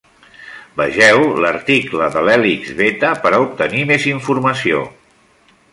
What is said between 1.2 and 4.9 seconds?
l’article de l’hèlix beta per a obtenir més informació.